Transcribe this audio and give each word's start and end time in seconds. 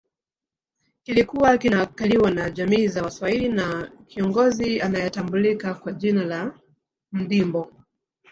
Kilikuwa 1.03 1.57
kinakaliwa 1.57 2.31
na 2.31 2.49
jamii 2.49 2.87
za 2.87 3.03
Waswahili 3.03 3.49
na 3.49 3.91
kiongozi 4.07 4.81
anayetambulika 4.81 5.73
kwa 5.73 5.91
jina 5.93 6.23
la 6.25 6.59
Mndimbo 7.11 7.71